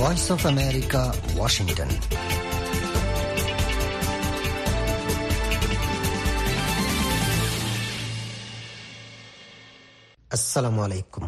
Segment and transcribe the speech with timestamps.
[0.00, 1.02] Voice of America
[1.36, 1.90] Washington
[10.36, 11.24] আসসালামু আলাইকুম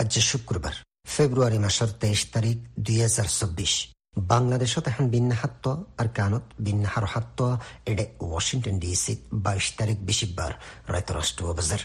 [0.00, 0.74] আজ শুক্রবার,
[1.14, 3.72] ফেব্রুয়ারি মাসের তেইশ তারিখ, দুই হাজার চব্বিশ।
[4.32, 5.66] বাংলাদেশত এখন বিন্যাহাত্ম
[6.00, 7.38] আর কানত বিন্যাহার হাত্ত
[7.90, 9.14] এডে ওয়াশিংটন ডিসি
[9.44, 10.52] বাইশ তারিখ বিশিবার
[10.92, 11.82] রায়তরাষ্ট্র বাজার।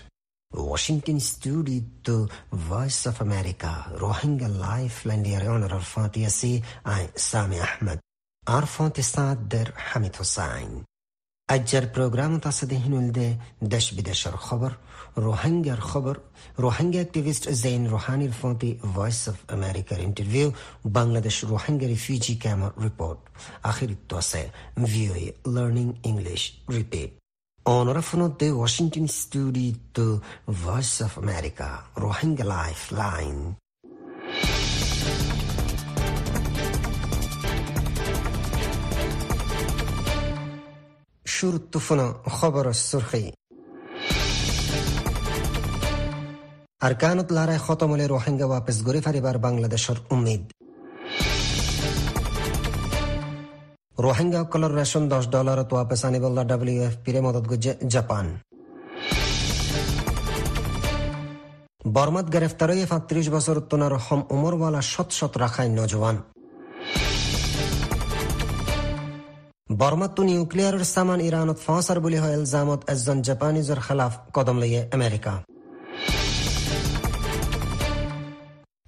[0.52, 8.00] Washington studio to Voice of America, Rohingya Lifeline Yarioner Arfati Yasi I, Sami Ahmed.
[8.44, 10.72] Arfati Sader Hamid Hussain.
[11.50, 13.28] আজ্জার প্রোগ্রাম তাসাদে হিনুলদে
[13.74, 14.72] দেশ বিদেশের খবর
[15.26, 16.16] রোহিঙ্গার খবর
[16.64, 20.48] রোহিঙ্গা অ্যাক্টিভিস্ট জৈন রোহানির ফতি ভয়েস অফ আমেরিকার interview
[20.98, 23.20] Bangladesh Rohingya refugee camp report
[23.70, 24.44] আখির তোসে
[24.86, 26.42] VOA learning English
[26.78, 27.10] repeat
[27.70, 33.56] On Rafanot Washington Studio Voice of America, Rohingya Lifeline.
[41.26, 43.34] شروطفنا خبر السرخی
[46.82, 50.52] ارکان الطلاره ختم روحنگا واپس گرفتاری بر بنگلادشر امید
[54.06, 58.26] Rohingya কলর রেশন দশ ডলারত ওয়াপস আনিবল্লা ডাব্লিউ এফ পিরে মদত গুজে জাপান
[61.96, 66.18] বর্মাত গ্রেফতার হয়ে সাতত্রিশ বছর তোনার হম উমরওয়ালা শত শত রাখায় নজওয়ান।
[69.82, 75.34] বর্মাত নিউক্লিয়ারের সামান ইরানত ফাঁসার বলি হয় এলজামত একজন জাপানিজের খেলাফ কদম লইয়ে আমেরিকা।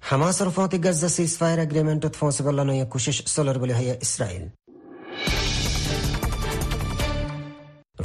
[0.08, 4.46] হামাসের ফতি গাজা সিজ ফায়ার এগ্রিমেন্টত ফসিবল্লা নয় কুশিস সোলার বলি হয় ইসরায়েল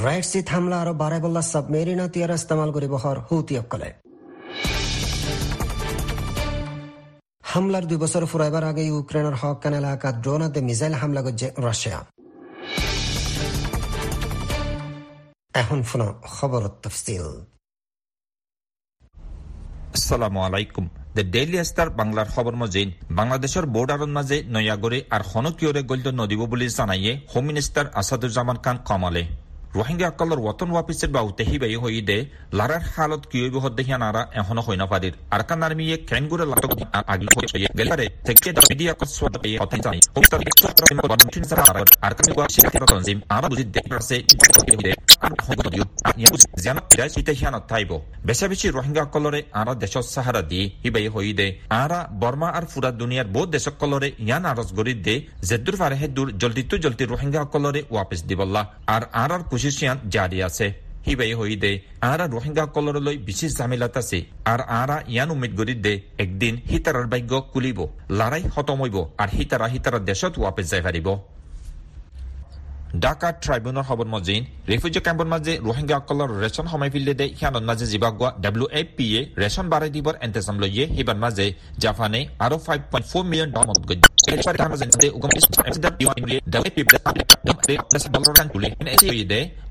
[0.03, 3.89] রাইট সিট হামলা আৰু বাৰে বল্লা সাবমেৰিন তিয়াৰ ইস্তেমাল কৰিব হৰ হুতিসকলে
[7.51, 11.99] হামলাৰ দুই বছৰ ফুৰাইবাৰ আগে ইউক্ৰেইনৰ হকান এলেকাত ড্ৰোনতে মিছাইল হামলা কৰিছে ৰাছিয়া
[15.61, 16.01] এখন ফোন
[16.35, 17.25] খবৰত তফসিল।
[19.95, 20.85] আসসালামু আলাইকুম।
[21.15, 22.87] দ্য ডেইলি ষ্টাৰ বাংলাৰ খবৰ মজিন
[23.19, 29.23] বাংলাদেশৰ বৰ্ডাৰৰ মাজে নয়াগৰি আৰু সনকিয়ৰে গল্য নদিব বুলি জানায়ে হোম মিনিষ্টাৰ আছাদুজ্জামান খান কমালে।
[29.75, 32.17] ৰোহিংগাসকলৰ ৱতন ৱাপিছে বাউতে হিবাই হৈ দে
[32.57, 36.71] লাৰাৰ হালত কিয় বিহত দেখিয়া নাৰা এখনও হৈ নাপাৰিৰ আৰকান আৰ্মীয়ে কেংগুৰে লাটক
[37.13, 41.43] আগি হৈ হৈ গেলাৰে থেকে মিডিয়া কসওয়াত এই কথা জানি কমিটার সত্র এম বদন তিন
[41.49, 41.77] সারা আর
[42.07, 44.15] আরকান গোয়া শিক্ষা তনজিম আরা বুঝি দেখি আছে
[44.69, 44.91] হিদে
[45.25, 45.85] আর হগত দিও
[48.27, 53.27] বেশা বেশি ৰোহিংগাসকলৰে আৰা দেশৰ সাহাৰা দি হিবাই হৈ দে আৰা বৰ্মা আৰু ফুৰা দুনিয়াৰ
[53.35, 55.15] বহুত দেশসকলৰে ইয়ান আৰজ গৰি দে
[55.49, 60.65] জেদুৰ ফাৰে হেদুৰ জলদিটো জলদি ৰোহিংগাসকলৰে ৱাপিছ দিবল্লা আৰু আৰাৰ কুচিচিয়ান জারি আছে
[61.05, 61.71] হিবাই হই দে
[62.03, 67.79] আৰা ৰোহিংগাসকললৈ বিশেষ জামিলাত আছে আর আৰা ইয়ান উমেদ গরি দে একদিন হিতারার ভাগ্য কুলিব
[68.19, 71.07] লড়াই খতম হইব আর হিতারা হিতারা দেশত ওয়াপে যাই পাৰিব
[73.03, 78.29] ঢাকা ট্ৰাইব্যুনৰ খবৰ মজিন, ৰেফিউজি কেম্পৰ মাজে ৰোহিংগাসকলৰ ৰেচন সময় ফিল্ডে দে সিয়ানৰ মাজে জিবাগোৱা
[78.43, 81.45] W A P A ration বাঢ়াই দিবৰ এণ্টেজাম লৈয়ে সিবাৰ মাজে
[81.83, 84.03] জাপানে আৰু five point four million dollar মদত গজ্য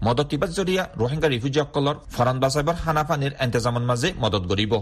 [0.06, 4.72] মদতিবাদ জৰিয়া ৰোহিংগা ৰিফিউজিসকলৰ ফৰান বাচাইবৰ খানা পানীৰ এণ্টেজামৰ মাজে মদত কৰিব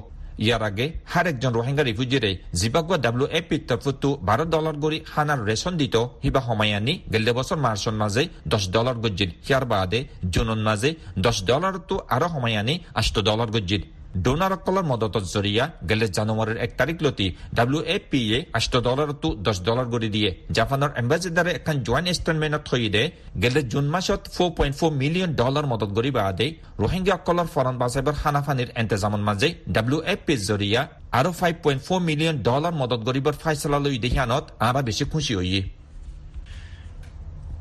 [0.44, 5.40] ইয়াৰ আগে হার একজন রোহিঙ্গা রিফিউজিরে জিবাগুয়া ডাব্লিউ এ পি তরফতো বারো ডলার গড়ি হানার
[5.48, 8.22] রেশন দিত। হিবা সময়আনি গেলে বছর মার্চর মাঝে
[8.52, 10.00] দশ ডলার গজ্জির। হিয়ার বাদে
[10.34, 10.90] জুনন মাঝে
[11.26, 13.82] দশ ডলার তো আরও সময়আনি আষ্ট ডলার গজ্জির।
[14.14, 19.56] ডোনারসকলৰ মদতত জৰিয়া গেলে জানুৱাৰীৰ এক তাৰিখ লতি ডাব্লিউ এ পি এ আষ্ট ডলাৰতো দহ
[19.68, 23.02] ডলাৰ কৰি দিয়ে। জাপানৰ এম্বাচিডাৰে এখন জইণ্ট ষ্টেটমেণ্টত থৈ দে,
[23.42, 26.46] গেলে June মাসত four point four million dollar মদত কৰি বাদে
[26.82, 30.80] ৰোহিংগাসকলৰ ফৰণ বাচাইবৰ খানাফানীৰ এণ্টেজামৰ মাজে ডাব্লিউ এ পিৰ জৰিয়া
[31.18, 35.52] আৰু five point four million dollar মদত কৰিবৰ ফাইচলা লৈ দেহিয়ানত আৰা বেছি খুচি হৈ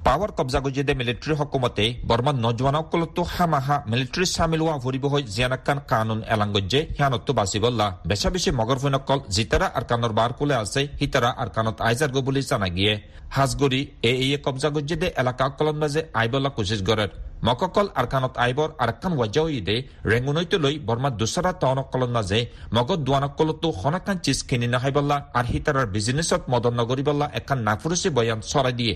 [0.06, 6.20] পাৱাৰ কব্জা গজিদে মিলিটাৰী হকুমতে বৰ্মাত নজৱানসকলতো হামাহা মিলিটাৰী চামিল হোৱা ফুৰিব হৈ জিয়ানাকান কানুন
[6.34, 11.52] এলাংগজ্জে সিয়ানতো বাচিবল্লা বেচা বেছি মগৰ ফৈনকল জিতাৰা আৰু কাণৰ বাৰ কোলে আছে সিতাৰা আৰু
[11.58, 12.94] কাণত আইজাৰ্গ বুলি জানা গিয়ে।
[13.36, 17.06] হাজগৰি এ এই কব্জা গজিদে এলেকা অকলন মাজে আইবল্লা কোচিছ গড়ে
[17.48, 19.76] মককল আৰকানত আইবৰ আৰকান ৱাজা দে
[20.12, 22.40] ৰেঙুনৈতে লৈ বৰ্মাত দুচৰা টাউন অকলন মাজে
[22.76, 28.76] মগত দুৱানকলতো সনাকান চিজ কিনি নাহাইবল্লা আৰু সিতাৰাৰ বিজনেছত মদন নগৰিবল্লা এখন নাফুৰুচি বয়ান চৰাই
[28.82, 28.96] দিয়ে।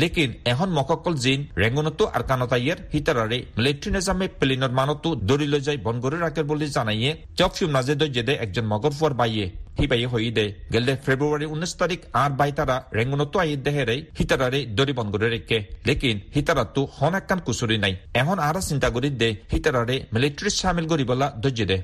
[0.00, 5.78] লেকিন এখন মককল জিন ৰেঙুনতো আৰু কানতাইয়েৰ হিতাৰাৰে মিলিটাৰী নিজামে প্লেনৰ মানতো দৌৰি লৈ যাই
[5.86, 9.46] বন কৰি ৰাখে বুলি জানাইয়ে। চকফিউ নাজে দৈ জেদে একজন মগৰ ফুৱাৰ বাইয়ে,
[9.76, 14.92] সি বাইয়ে হৈ দে। গেলে ফেব্ৰুৱাৰী ঊনৈশ তাৰিখ আঠ বাইতাৰা ৰেঙুনতো আহি দেহেৰে হিতাৰাৰে দৌৰি
[14.98, 15.58] বন কৰি ৰাখে।
[15.88, 21.26] লেকিন হিতাৰাতো হন একান কুচুৰি নাই। এখন আৰু চিন্তা কৰি দে, হিতাৰাৰে মিলিটাৰী চামিল কৰিবলা
[21.42, 21.78] দৰ্জে দে।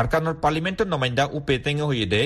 [0.00, 2.22] আৰকানৰ পাৰ্লিমেণ্টৰ নমাইন্দা উপেটেঙে হৈ দে।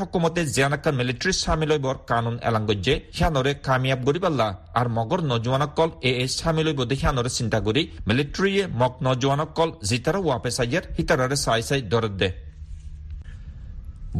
[0.00, 4.48] হকুমতে জিয়ানাক্কা মিলিটারি সামিল হইবর কানুন এলাঙ্গজ্যে হিয়ানরে কামিয়াব গরিবাল্লা
[4.80, 10.20] আর মগর নজওয়ানকল এ এ সামিল হইব দে হিয়ানরে চিন্তা করি মিলিটারিয়ে মগ নজওয়ানকল জিতারা
[10.26, 12.28] ওয়াপে সাইয়ার হিতারারে সাই সাই দরদ দে।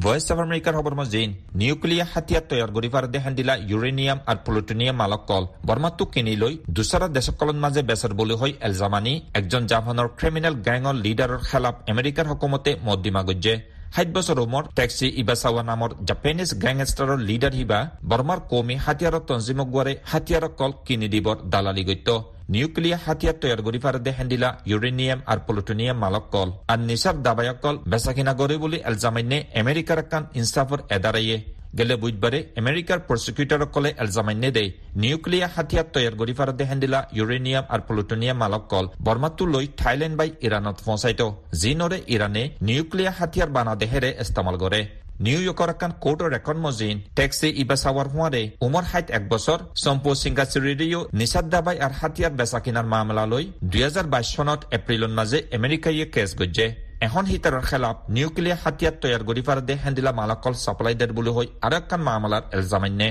[0.02, 1.30] ভয়েস অফ আমেরিকার খবর মজিন
[1.60, 5.00] নিউক্লিয়ার হাতিয়ার তৈয়ার করি পারে দিলা ইউরেনিয়াম আর প্লুটোনিয়াম
[5.30, 10.96] কল। বর্মাত্তু কিনি লৈ দুসরা দেশকলন মাঝে বেসর বলে হয় এলজামানি, একজন জাপানৰ ক্রিমিনাল গ্যাংৰ
[11.04, 13.54] লিডাৰৰ খেলাফ আমেরিকার হকুমতে মদ্দিমা গজ্জে।
[13.94, 14.38] ষাঠ বছৰ
[14.78, 17.78] টেক্সি ইবাচাৱা নামৰ জাপানিজ গেংষ্টাৰৰ লিডাৰ হিবা
[18.10, 22.08] বৰ্মাৰ কমি হাতিয়াৰৰ তঞ্জিমক গোৱাৰে হাতিয়াৰক কল কিনি দিবৰ দালালি গত্য
[22.54, 24.26] নিউক্লিয়াৰ হাতিয়াৰ তৈয়াৰ কৰি পারে দেখেন
[24.70, 30.22] ইউৰেনিয়াম আৰু প্লুটোনিয়াম মালক কল। আৰু নিচাৰ দাবায়ক কল বেচাকিনা কৰে বুলি এলজামাইনে আমেৰিকাৰ কাণ
[30.38, 31.36] ইনষ্টাফৰ এদারাইয়ে
[31.78, 34.70] গেলে বুধবারে আমেরিকার প্রসিকিউটর কলে এলজামাইনে দেয়
[35.02, 40.16] নিউক্লিয়ার হাতিয়ার তৈয়ার করি পারে দেখেন দিলা ইউরেনিয়াম আর প্লুটোনিয়াম মালক কল। বর্মাত্তু লৈ থাইল্যান্ড
[40.20, 41.20] বাই ইরানত ফসাইত
[41.60, 44.80] যি নরে ইরানে নিউক্লিয়ার হাতিয়ার বানা দেহেরে ইস্তেমাল করে
[45.24, 51.46] নিউইয়র্কৰ এখন কোৰ্টৰ ৰেকৰ্ড মজিন, টেক্সি ইবাচাৱাৰ হোৱাৰে উমৰ হাইট এক বছৰ চম্পু চিংগাচিৰিও নিচাদ
[51.54, 56.66] দাবাই আৰু হাতিয়াৰ বেচা কিনাৰ মামলালৈ দুহেজাৰ বাইশ চনত এপ্ৰিলৰ মাজে আমেৰিকাইয়ে কেছ গজ্জে।
[57.00, 61.46] এখন হিতাৰৰ খেলাপ নিউক্লিয়াৰ হাতিয়াৰ তৈয়াৰ কৰি পাৰ দে হেন্দিলা মালাকল চাপ্লাই দেৰ বুলি হৈ
[61.66, 63.08] আৰু এখন মামলাৰ এলজামান্যে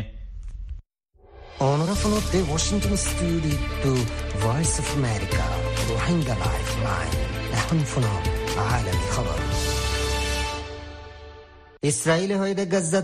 [1.67, 3.93] অনাৰফল দে গজ্জাত ষ্টুডিঅ'টো
[4.43, 4.89] ভইচ অফ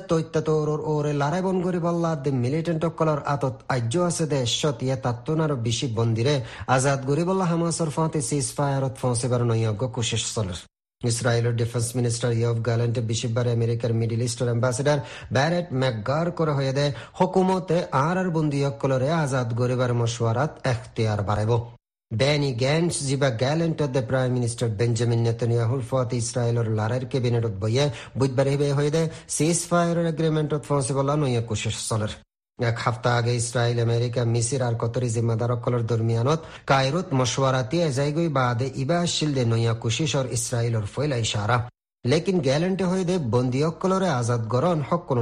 [0.09, 4.77] তৈত্য তৌরর ওরে লারাই বন গরি বল্লা দে মিলিটেন্ট অকলর আতত আজ্য আছে দে এশত
[4.83, 6.35] ইয়ে তাত্তনার বেশি বন্দিরে
[6.67, 10.74] আজাদ গরি বল্লা হামাসর ফাঁতে সিজ ফায়ারত ফঁসে বার নৈয়জ্ঞ কোশিশ চলের
[11.07, 14.99] ইসরায়েলের ডিফেন্স মিনিস্টার ইয়ভ গ্যালেন্টে বিশিববার আমেরিকার মিডিল ইস্টের অ্যাম্বাসেডার
[15.33, 21.53] ব্যারেট ম্যাকগার করে হয়ে দেয় হকুমতে আর আর বন্দি অকলরে আজাদ গরিবার মশওয়ারাত এখতিয়ার বাড়াইব।
[22.11, 27.85] Benny Gantz জিবা গ্যালেন্টত প্রাইম মিনিস্টার বেঞ্জামিন নেতানিয়াহুর ফত ইসরায়েলের লারের কেবিনেটত বইয়ে
[28.17, 32.13] বুধবার হিবে হয়ে দে সিজ ফায়ারের এগ্রিমেন্টত ফসে বলা নইয়া কোশিশ চলের
[32.59, 38.99] এক সপ্তাহ আগে ইসরায়েল, আমেরিকা, মিসির আর কতরি জিম্মাদারকলর দরমিয়ানত কায়রুত মশওয়ারাতি এজাইগই বাদে ইবা
[39.15, 41.57] শিলদে নইয়া কুশিশর ইসরায়েলর ফয়লা ইশারা।
[42.05, 45.19] লেকিন গ্যালেন্টে হয়ে দে বন্দিয়কলরে আজাদ গরণ হক কোন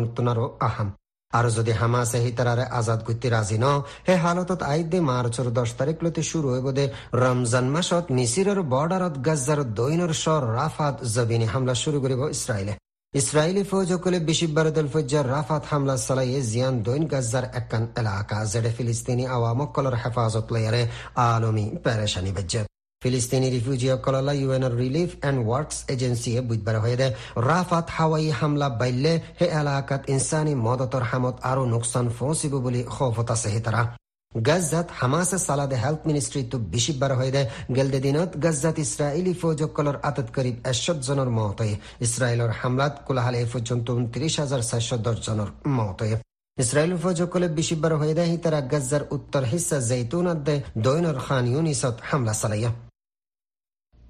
[0.67, 0.89] আহাম।
[1.33, 3.65] আর যদি হামাসে হিতারারে আজাদ করতে রাজি ন,
[4.07, 6.85] হে হালতত আইদে মার্চর দশ তারিখ লতে শুরু হইব দে
[7.21, 12.73] রমজান মাসত মিসিরের বর্ডারত গাজ্জার দৈনর স্বর রাফাত জবিনী হামলা শুরু করিব ইসরায়েলে।
[13.13, 19.23] ইসরায়েলি ফৌজকলে বিশিব্বার দল ফজ্জার রাফাত হামলা সালাইয়ে জিয়ান দৈন গাজ্জার একান এলাকা জেডে ফিলিস্তিনি
[19.35, 20.81] আওয়ামকলর হেফাজত লয়ারে
[21.25, 22.61] আলমী পেরেশানি বেজ্জে।
[23.01, 27.07] ফিলিস্তিনি রিফিউজিসকললৈ ইউ এনৰ ৰিলিফ এণ্ড ৱৰ্কছ এজেঞ্চিয়ে বুধবাৰে হৈয়ে
[27.49, 33.49] ৰাফাত হাৱাই হামলা বাইলে সেই এলেকাত ইনচানী মদতৰ হামত আৰু নোকচান ফচিব বুলি খৌফত আছে
[33.55, 33.81] হিতাৰা
[34.49, 37.31] গাজাত হামাছে চালাদে হেলথ মিনিষ্ট্ৰীটো বেছি বাৰ হয়
[37.75, 39.97] গেলদে দিনত গাজাত ইছৰাইলী ফৌজসকলৰ
[40.71, 41.75] এশত জনৰ মত হয়
[42.05, 46.15] ইছৰাইলৰ হামলাত কোলাহালে এই পৰ্যন্ত ঊনত্ৰিশ হাজাৰ চাৰিশ দহজনৰ মত হয়
[46.57, 48.13] ইছৰাইল ফৌজসকলে বিশিববাৰ বাৰ হয়
[48.43, 52.69] তাৰা গাজাৰ উত্তৰ হিচা জৈতুন আদে দৈনৰ খান ইউনিছত হামলা চলায়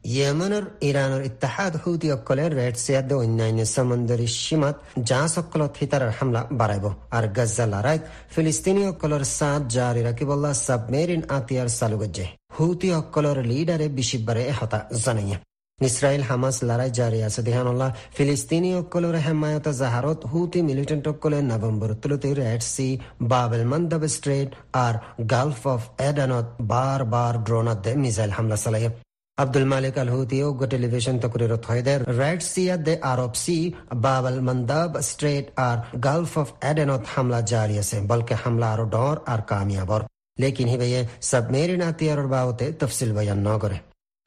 [0.03, 4.75] ইয়েমেনৰ ইৰাণৰ ইত্তাহাদ হুতিসকলে ৰেড চিয়াদ অন্যান্য সমুন্দৰী সীমাত
[5.09, 6.85] জাহাজসকলত হিতাৰৰ হামলা বাঢ়াব
[7.17, 8.03] আৰু গাজা লৰাইত
[8.33, 12.25] ফিলিস্তিনীসকলৰ চাঁদ জাৰি ৰাখিবলা ছাবমেৰিন আতিয়াৰ চালু গজ্জে
[12.57, 15.37] হুতিসকলৰ লিডাৰে বিশিববাৰে এহতা জনাইয়া
[15.79, 22.29] ইসরায়েল হামাস লড়াই জারি আছে দেহানল্লাহ ফিলিস্তিনি অকলর হেমায়ত জাহারত হুতি মিলিটেন্ট অকলে নভেম্বর তুলতে
[22.39, 22.87] Red Sea
[23.31, 24.49] Bab el Mandeb strait
[24.85, 24.93] R
[25.33, 28.91] Gulf of এডানত বার বার ড্রোনাত মিসাইল হামলা চালাইয়া
[29.37, 33.57] আব্দুল মালিক আল হুতিও টেলিভিশন তকরিরত হয়দের রেড সিয়া দে Arab Sea
[34.03, 39.41] Bab el Mandeb strait R Gulf of এডেনত হামলা জারি আছে বলকে হামলা আরও ডর আর
[39.49, 40.01] কামিয়াবর
[40.37, 40.87] লেকিন হিবে
[41.29, 43.49] সাবমেরিন আতিয়ারর বাবতে তফসিল বয়ান ন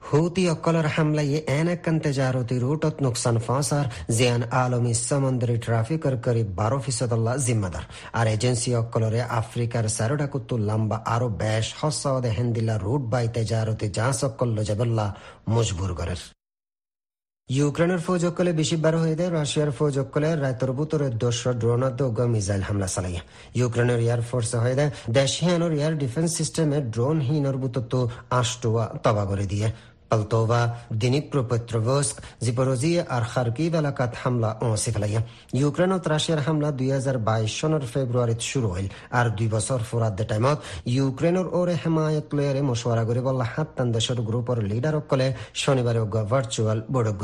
[0.07, 3.85] করে হুতি অকলর হামলায় এনাকান তেজারতি রুটত নুকসান ফাঁসার,
[4.17, 7.11] জিয়ান আলমী সমুদ্রী ট্রাফিকর করিব বারো ফিসদ
[7.45, 7.83] জিম্মাদার।
[8.13, 14.57] আর এজেন্সি অকলরে আফ্রিকার সারোডাকুত্তু লম্বা আরও বেশ হসদে হেন্দিলা রুট বাই তেজারতি জাঁস অকল্ল
[14.69, 15.05] জবল্লা
[15.49, 16.21] মজবুর করের।
[17.49, 23.21] ইউক্রেনের ফৌজকলে বেশিবার হয়ে দেয় রাশিয়ার ফৌজকলে রায়তর বুতরে দোসর ড্রোনার দোগ মিসাইল হামলা চালাইয়া।
[23.59, 27.93] ইউক্রেনের এয়ার ফোর্স হয়ে দেয় দেশহিয়ানোর এয়ার ডিফেন্স সিস্টেমে ড্রোন হিনর বুতত্ব
[28.39, 29.67] আষ্টুয়া তবা করে দিয়ে।
[30.11, 30.61] পালতোভা
[31.01, 35.21] দিনিপ্রোপেত্রভস্ক জিপরোজিয়া আর খার্কিভ এলাকাত হামলা অসিফলাইয়া
[35.59, 40.57] ইউক্রেনত ৰাছিয়াৰ হামলা দুই হাজাৰ বাইছ চনৰ ফেব্ৰুৱাৰীত শুরু হইল আর দুই বছর ফুরাত টাইমত
[40.95, 45.27] ইউক্রেনের ওরে হেমায়ত লয়ারে মশওয়ারা করিব হাত তান দেশের গ্রুপর লিডারসকলে
[45.61, 47.15] শনিবারে ভার্চুয়াল বৈঠক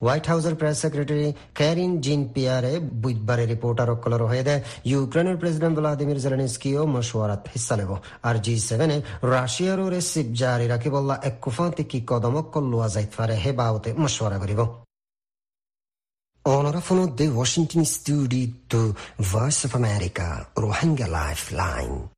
[0.00, 4.54] করিব হোয়াইট হাউসের প্রেস সেক্রেটারি ক্যারিন জিন পিয়ারে বুধবারে রিপোর্টারসকলৰ সৈতে
[4.92, 7.90] ইউক্ৰেইনৰ প্ৰেছিডেণ্ট ভ্লাডিমিৰ জেলেনস্কিও মশৱাৰাত হিস্সা ল'ব
[8.28, 8.96] আৰু জি ছেভেনে
[9.34, 14.60] ৰাছিয়াৰো ৰেচিপ জাৰি ৰাখিবলৈ এক কুফান্তিকি কদমক লোৱা যাইত পাৰে সেই বাবতে মশৱাৰা কৰিব
[16.44, 18.80] Onorafono de Washington studio to
[19.18, 20.26] Voice of America,
[20.56, 22.17] Rohingya Lifeline.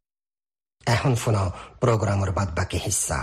[0.85, 1.47] এখন শোনাও
[1.79, 3.19] প্রোগ্রামের বাদ বাকি হিস্সা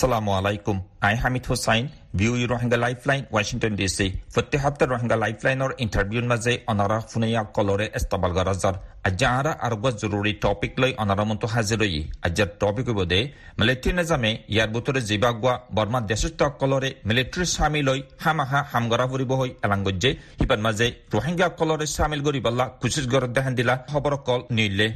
[0.00, 0.76] আসসালামু আলাইকুম
[1.06, 1.84] আই হামিদ হুসাইন
[2.18, 7.86] ভিউ ই রোহিঙ্গা লাইফলাইন ওয়াশিংটন ডিসি প্রতি হপ্তাহ রোহিঙ্গা লাইফলাইনৰ ইণ্টাৰভিউৰ মাজে অনাৰা ফুনাইয়া কলৰে
[7.98, 8.74] এস্তাবাল গৰাজাৰ
[9.08, 11.94] আজি আৰা আৰু জৰুৰী টপিক লৈ অনাৰা মন্তু হাজিৰ হৈ
[12.26, 13.20] আজি টপিক বদে
[13.60, 19.50] মিলিটাৰী নিজামে, ইয়াৰ বুটৰে জিবাগুৱা বৰ্মা দেশস্থ কলৰে মিলিটাৰী চামিল হৈ হামাহা হামগৰা ফুৰিব হৈ
[19.66, 24.88] এলাংগজ্জে সিপাৰ মাজে ৰোহিংগা কলৰে চামিল কৰি বল্লা কুচিছ গৰত দেখান দিলা খবৰ কল নিলে।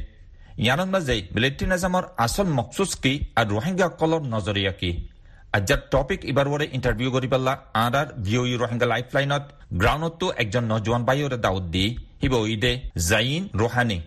[0.63, 4.91] ইয়ানৰ মাজে মিলিটাৰী নিজামৰ আচল মকচুচ কি আৰু ৰোহিংগা কলৰ নজৰীয়া কি?
[5.57, 9.43] আজ্যাৰ টপিক ইবাৰৰে ইণ্টাৰভিউ কৰি পেলা আৰ আৰ ভি ইউ ৰোহিংগা লাইফ লাইনত
[9.81, 11.85] গ্ৰাউণ্ডতো একজন নজোৱান বাইৰে দাউদ দি
[12.21, 12.71] হিব ইদে
[13.09, 13.99] জাইন ৰোহানী।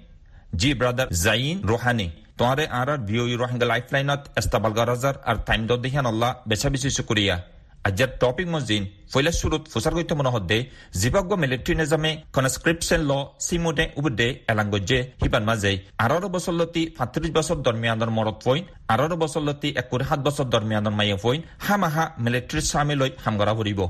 [0.61, 5.39] জি ব্ৰাদাৰ জাইন ৰোহানী। তোমাৰে আৰ আৰ ভি ইউ ৰোহিংগা লাইফ লাইনত এস্তাবাল গাৰাজাৰ আৰু
[5.49, 7.37] টাইম দিহান আল্লাহ বেচা বেছি চুকুৰীয়া
[9.13, 10.59] ফৈলা শুরুত ফুসার গৈতে মনে হদ্দে
[11.01, 13.13] জিবাগ্য মিলিটারি নিজামে কনস্ক্রিপশন ল
[13.47, 19.43] সিমুদে উবুদে এলাঙ্গজে হিবান মাজে আঠারো বছর লতি সাতত্রিশ বছর দরমিয়ানৰ মরত ফইন আঠারো বছর
[19.49, 23.81] লতি একুৰি সাত বছর দরমিয়ানৰ মায়ে ফইন হামাহা মিলিটারি সামিল হৈ হামগৰা ফুৰিব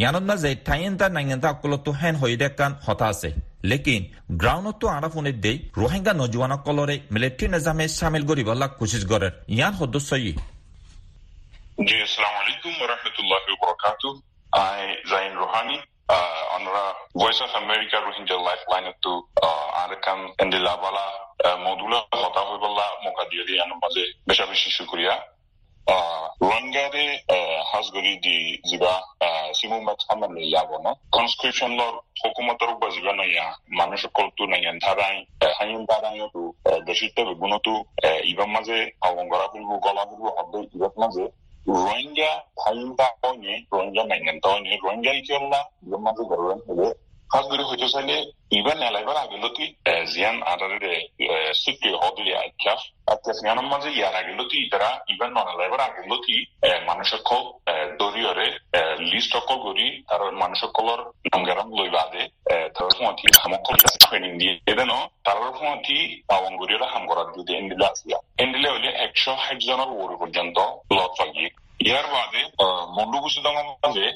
[0.00, 3.28] ইয়ানত মাজে ঠাইয়েন্তা নাইয়েন্তা অকলতো হেন হৈ দেখান হতা আছে
[3.70, 4.02] লেকিন
[4.40, 10.10] গ্ৰাউণ্ডতো আৰাফোনে দে ৰোহিংগা নজোৱানসকলৰে মিলিটাৰী নিজামে সামিল কৰিবলা কোচিছ কৰে ইয়াৰ সদস্য
[11.78, 14.02] জি, আসসালামু আলাইকুম রহমতুল্লাহ বরকাত
[14.58, 15.76] আই জাইন রোহানি
[16.56, 19.12] আমরা uh, Voice of America Rohingya life uh, line তো
[19.82, 21.06] আরেকান এন্ডিলাবালা
[21.40, 25.14] uh, মদুলা হতা হইবল্লা মোকাদিয়ারি আনো মাঝে বেশা বেশি শুক্রিয়া
[26.42, 27.06] রোহিঙ্গারে
[27.70, 28.36] হাজগরি দি
[28.68, 28.94] জিবা
[29.58, 33.46] সিমু মাথামা লইয়া বনো কনস্ক্রিপশন লর হুকুমতর বাজিবা নাইয়া,
[33.78, 35.16] মানুষ সকল তো নাইয়া ধারাই
[35.56, 36.42] হাইন ধারাই তো
[36.88, 37.72] দেশিতে গুণতো
[38.30, 38.78] ইবার মাঝে
[39.10, 41.26] অঙ্গরা ফুলবো গলা ফুলবো হদ্দ ইবার মাঝে
[41.66, 42.30] Rohingya
[42.64, 46.94] tayinda onye Rohingya mainanta onye Rohingya ikiyolla yommazu garuran hele
[47.32, 48.16] hasguri hojosale
[48.50, 49.76] iban elaibar agiloti
[50.12, 51.10] ziyan arare
[51.62, 56.36] sikki hodri akyaf akyaf yanam maze yar agiloti idara iban non elaibar agiloti
[56.88, 57.42] মানুষকল
[58.00, 58.46] দরিয়রে
[59.12, 61.00] list অকল গরি তার মানুষকলর
[61.32, 62.33] নঙ্গারাম লইবাদে তার ফোঁতি
[64.38, 64.90] দিয়ে এদেন
[65.24, 70.56] তার ফোঁতি পাওয়াঙ্গুরিয়রা হামগরা দিতে এন্ডিলে আসিয়া এন্ডিলে হইলে একশো ষাট জনের ওর পর্যন্ত
[70.92, 72.42] লট পাগিয়ে ইয়ার বাদে
[72.96, 74.06] মন্ডুগুসুদঙ্গর মাঝে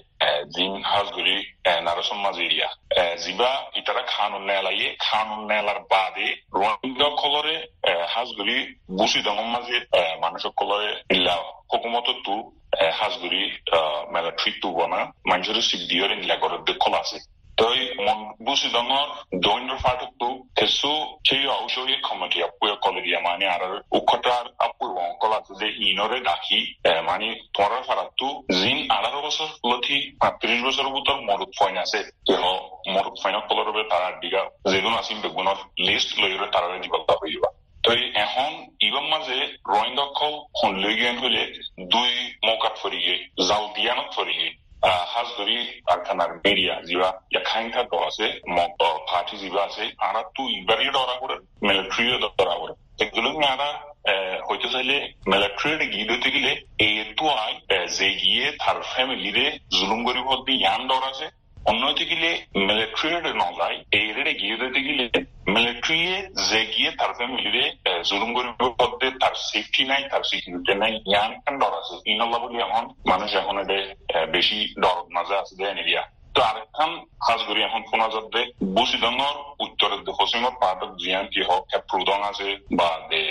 [0.55, 1.37] জিম হাজগুড়ি
[1.83, 2.69] নারসম মাঝে এরিয়া
[3.17, 7.57] জিবা ইতারা খান উন্নয়ালাইয়ে খান উন্নয়ালার বাদে রোহিঙ্গা কলরে
[8.15, 8.57] হাজগুড়ি
[8.99, 9.77] গুসিদঙ্গর মাঝে
[10.21, 11.35] মানুষ কলরে ইল্লা
[11.73, 12.35] হুকুমত তু
[12.99, 13.43] হাজগুড়ি
[14.13, 17.19] মেলা ট্রিট তু বনা মানুষের সিক দিয়র ইল্লা গরের দেখল আছে
[17.59, 19.07] তই মন বুসি দঙৰ
[19.45, 20.93] দৈন্য ফাটকটো কেঁচু
[21.29, 23.63] সেই ঔষধি ক্ষমতি আপুয়ে কলে দিয়া মানে আর
[23.93, 26.61] উখটার আপুর অঙ্কল আছে যে ইনরে ডাকি
[27.09, 29.99] মানে তোরার ফারাকটো জিন আঠারো বছর লথি
[30.41, 32.43] ত্রিশ বছর ভিতর মরুত ফাইন আছে তেহ
[32.89, 37.51] মরুত ফাইনত কলর তারা দিগা যেগুন আসিম বেগুণৰ লিষ্ট লৈ তারা দিবল হইবা
[37.85, 38.51] তই এখন
[38.81, 39.39] ইবাম মাঝে
[39.69, 40.07] রোহিঙ্গা
[40.99, 41.43] জ্ঞান হলে
[41.89, 42.11] দুই
[42.45, 43.15] মৌকাত ফরিগে
[43.49, 44.09] জাল দিয়ানত
[44.79, 45.57] ফরিগে হাজদৰি
[45.87, 48.27] আৰখানাৰ মেৰিয়া যিবা ইয়াখাইংখা দল আছে
[49.09, 53.69] পাৰ্টি যিবা আছে আৰা তো ইবাৰীয়ে দৰা কৰে মিলিটাৰীয়ে দৰা কৰে এগুলো আরা
[54.49, 56.53] হইতে চাইলে মিলিটারির গিয়ে দিতে গেলে
[57.15, 57.53] তো আই
[57.89, 61.27] যে গিয়ে তার ফ্যামিলিরে জুলুম করি দি ইয়ান দর আছে
[61.65, 62.15] অন্যদিকে
[62.57, 65.05] মিলিটারির নজাই এইরে গিয়ে দিতে গেলে
[65.49, 65.99] মিলিটারি
[66.51, 67.73] যে গিয়ে তার ফ্যামিলিরে
[68.05, 72.89] জুলুম করি বলতে তার সেফটি নাই, তার সিকিউরিটি নাই। ইয়ান ডর আছে ইনল্লা বলি এখন
[73.07, 76.91] মানুষ এখন এটা বেশি ডর আছে দেয় এরিয়া তো আরেকখান
[77.21, 78.41] হাজগুড়ি এখন শোনা যাতে
[78.77, 83.23] বুসিদঙর উত্তরের হসিমত পাহাড়ত জিয়ান কি হক প্রুদং আছে বা দে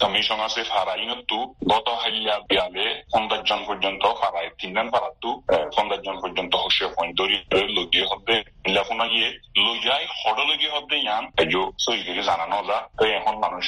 [0.00, 1.38] কমিশন আছে ফারাইনতো
[1.68, 5.28] গত হাইয়া বিয়ালে সৌন্দর্যন পর্যন্ত ফারাই তিনজন পারাতো
[5.76, 7.38] সৌন্দর্যন পর্যন্ত হসে পয়েন্টরি
[7.76, 8.34] লগিয়ে হতে
[8.66, 13.64] ইলাফোনা গিয়ে লইয়াই হডলগিয়ে হতে ইয়ান এজো সইগিরি জানানো যা তো এখন মানুষ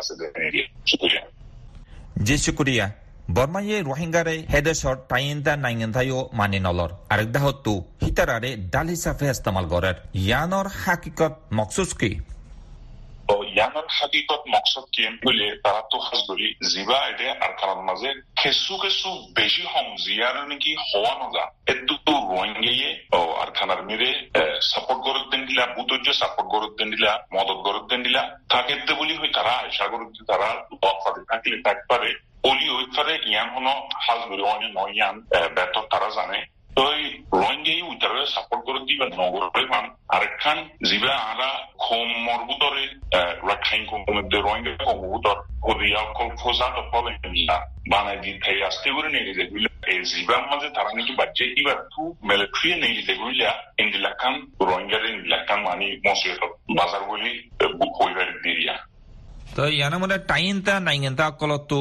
[0.00, 0.14] আছে
[0.86, 1.22] শুক্রিয়া
[2.26, 7.72] জি শুক্রিয়া বর্মায়ে রোহিঙ্গারে হেদেশর টাইন্দা নাইঙ্গাইও মানে নলর। আরেকদা হত্তু
[8.04, 12.10] হিতারারে ডাল হিসাবে ইস্তেমাল করার ইয়ানর হাকিকত মকসুস কি?
[13.54, 16.98] ইয়ানোর হাকিকত মকসদ কিয়েন হইলে তারা তো করি জিবা
[17.44, 17.52] আর
[17.88, 23.80] মাঝে খেসু খেসু বেশি হম জিয়ার নাকি হওয়া নজা। এতু তো রোহিঙ্গিয়ে ও আর খানার
[24.70, 25.00] সাপোর্ট
[25.32, 29.54] দেন দিলা বুতর্য সাপোর্ট গরত দেন দিলা মদত গরত দেন দিলা থাকে বলি হই তারা
[29.92, 30.48] গরত তারা
[31.30, 32.10] থাকলে থাকতে পারে
[32.44, 33.74] অলি ওই পারে ইয়ান হনো
[34.04, 35.16] হাজ করি অনেক নয় ইয়ান
[35.56, 36.40] বেতর তারা জানে
[36.76, 37.00] তই
[37.34, 39.84] রোহিঙ্গি উইটারে সাপোর্ট করে দিবা নগরে মান
[40.14, 40.58] আরেকখান
[40.88, 42.84] জিবা আরা খোম মরবুতরে
[43.48, 47.58] রাখাইন কমুদ্দে রোহিঙ্গা কমুদর হদিয়া কল ফোজা তো পলে নিলা
[47.90, 52.02] বানাই দি থাই আসতে করে নেই যেগুলো এই জিবার মাঝে তারা নাকি বাচ্চা ইবার তু
[52.28, 53.50] মিলিটারি নেই যেগুলা
[53.82, 56.42] ইন্দিলাকান রোহিঙ্গার ইন্দিলাকান মানি মসিয়ত
[56.78, 57.32] বাজার বলি
[57.98, 58.28] হইবার
[59.54, 61.78] মানে টাইন তা নাইন তা কলতো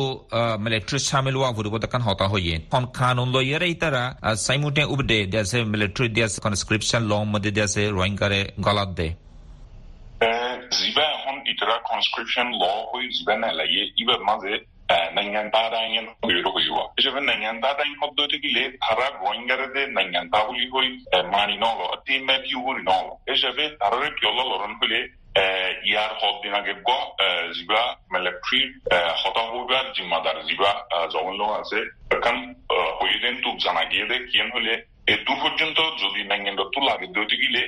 [0.59, 4.03] মিলিটারি শামিল ওয়া ভুরু বতাকান হতা হইয়ে কোন কানুন লইয়ারে ইতারা
[4.45, 9.07] সাইমুটে উবদে দেশে মিলিটারি দেশ কনস্ক্রিপশন ল মধ্যে দেশে রোহিঙ্গারে গলাত দে
[10.77, 14.53] জিবা এখন ইতারা কনস্ক্রিপশন ল হই জিবা না লাগে ইবার মাঝে
[15.15, 20.87] nanyantaadaangen hoyro hoywa isebe nanyantaadaang hoddote gile tara goingarede nanyantaabuli hoy
[21.33, 25.22] mani nolo atimme piwuri nolo isebe tarare piolo loron hole ইয়ার হদ্দিন
[26.55, 26.89] আগে গ
[27.53, 27.81] যিবা
[28.13, 28.61] মিলিটারি
[29.21, 30.71] হতা হইবার জিম্মাদার যিবা
[31.59, 31.79] আছে
[32.11, 32.35] এখন
[33.43, 34.73] তুক জানা গিয়ে দে কিয়েন হলে
[35.07, 37.63] এদূর পর্যন্ত যদি নাইঙ্গেন তো লাগে দইতে গিলে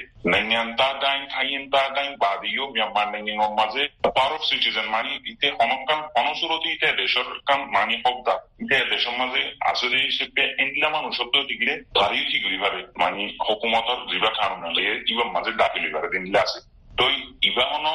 [0.78, 0.90] তা
[1.30, 1.82] থাইন তা
[2.18, 7.96] বাদিও মিয়ানমার নাইঙ্গেন মাঝে পাওয়ার অফ সিটিজেন মানি ইতে হনকান অনসুরতি ইতে দেশর কান মানি
[8.06, 14.00] হকদা ইতে দেশের মাঝে আসলে হিসেবে এন্ডিলা মানুষ সত্য দিগলে ভারী ঠিকরি ভাবে মানি হকুমতর
[14.12, 16.08] যিবা কারণ লাগে ইবা মাঝে ডাকিলি ভাবে
[16.40, 16.60] আছে
[16.98, 17.06] তো
[17.42, 17.88] ইবা হন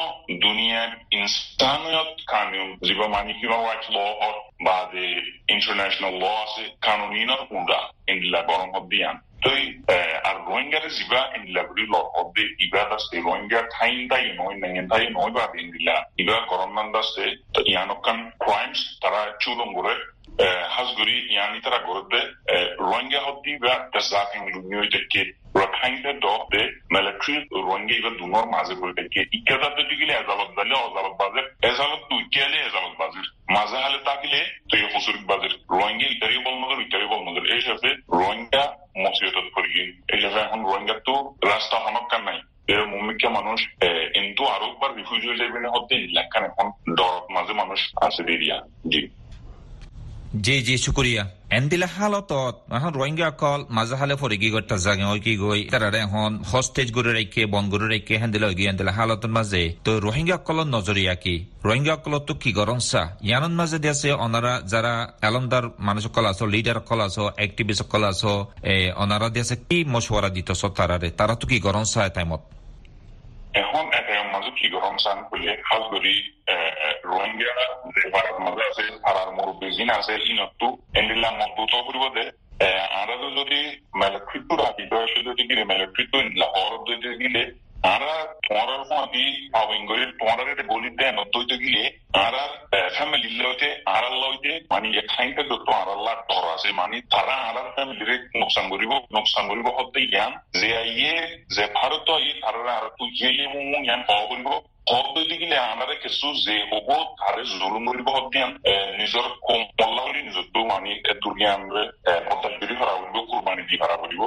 [0.45, 5.05] দুনিয়ার ইনসানিয়ত কানুন যিবা মানি হিউম্যান রাইটস ল হক বা যে
[5.53, 9.61] ইন্টারন্যাশনাল ল আছে কানুনিনৰ উডা এন্ডিলা গৰম হদ্দিয়ান তই
[10.29, 15.31] আর রোহিঙ্গারে জিবা ইন্দিলা গুলি লহদে ইবা দাস্তে রোহিঙ্গা ঠাইন তাই নয় নাইন তাই নয়
[15.31, 17.25] বা ইন্দিলা ইবা গরম নান দাস্তে
[17.71, 19.69] ইয়ানকান ক্রাইমস তারা চুলম
[20.39, 22.21] করে হাজগুরি ইয়ানি তারা গরদে
[22.79, 25.23] রোহিঙ্গা হদ্দি বা তাজাকিং লুমিও দেখে
[25.55, 27.35] রখাইতে দ দে মিলিটারি
[27.67, 32.57] রোহিঙ্গা ইবা দুনোর মাঝে করে দেখে ইকাদাতে দিগিলে এজালত দালে অজালত বাজে, এজালত তুই কেলে
[32.57, 37.43] এজালত বাজির মাঝে হালে তাকিলে তুই হুসুরিক বাজির রোহিঙ্গা ইতারি বল নগর ইতারি বল নগর
[37.45, 37.89] এই হিসাবে
[38.19, 38.63] রোহিঙ্গা
[38.97, 43.59] মসিয়তত করিয়ে এই হিসাবে এখন রোহিঙ্গা তো রাস্তা হনকার নাই। এর মুমিকা মানুষ
[44.13, 48.57] কিন্তু আরও একবার রিফিউজি হয়ে যাবে না হতে ইলাকান এখন দরদ মাঝে মানুষ আছে বেরিয়া
[48.87, 49.01] জি
[50.37, 51.23] জি জি শুক্রিয়া
[51.57, 56.31] এন্দিলা হালতত এখন রোহিঙ্গা কল মাজা হালে ফরিগি গৈ তাজাগে ওই কি গৈ তারারে এখন
[56.51, 61.15] হস্টেজ গরে রাখে বন গরে রাখে হেন্দিলা গিয়ে এন্দিলা হালতর মাঝে তো রোহিঙ্গা কলর নজরিয়া
[61.23, 66.43] কি রোহিঙ্গা কলত তো কি গরমসা ইয়ানোর মাঝে দিয়েছে ওনারা যারা এলমদার মানুষ কল আছো
[66.53, 68.33] লিডার কল আছো অ্যাক্টিভিস্ট কল আছো
[69.35, 72.41] দিয়েছে কি মশওয়ারা দিতেছ তারারে তারা তো কি গরমসা টাইমত
[73.61, 73.85] এখন
[74.41, 76.13] মাঝে কি গরমসান বলে খাস করি
[77.05, 77.51] রোহিঙ্গা
[77.93, 80.67] যে ভারত মাঝে আছে আর মুরব্বী জিন আছে ইনতো
[80.99, 82.25] এন্ডিলা মজবুত করিব দে
[82.93, 83.59] আমরা যদি
[84.01, 87.43] মেলেক্ট্রিটো রাখি বয়সে যদি গিলে মেলেক্ট্রিটো লাহোর যদি গিলে
[87.83, 88.11] তোমার
[90.71, 91.83] বলি দেন তৈতে গিলে
[92.15, 92.43] আমরা
[92.95, 94.87] ফ্যামিলি লইতে আর লইতে মানে
[95.49, 100.31] যত আর আল্লাহ ডর আছে। মানে তারা আর ফ্যামিলিরে নোকসান করিব নোকসান করিব হতে জ্ঞান।
[100.61, 101.15] যে ইয়ে
[101.55, 104.49] যে ভারত ই তারা আর তুই গিয়ে মু জ্ঞান পাওয়া করিব।
[105.41, 106.87] গিলে আমরা কিছু যে হব,
[107.19, 108.51] তারে জুলুম করিব হতিয়ান
[108.99, 110.91] নিজৰ কমলা বুলি নিজৰটো মানে
[111.23, 111.83] দুৰ্গিয়ানৰে
[112.29, 114.21] পতাল বিৰি হৰা কৰিব কুৰবানী দি হৰা কৰিব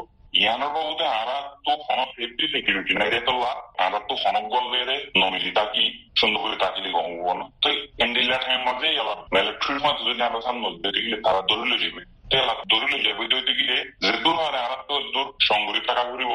[2.95, 5.85] নাই তোলা আরা তো হনক গলেরে নমিলি তাকি
[6.17, 7.69] সুন্দর করে তাকিলি গমবন তো
[7.99, 12.99] এন্ডিলা টাইম মাঝে এলা মিলিটারির মাঝে যদি আমরা সামনে দেখলে তারা ধরে যাবে তেলা ধরে
[13.07, 16.33] যাবে দইতে গিলে যে দূর হয় আরা তো দূর সংগরি টাকা করিব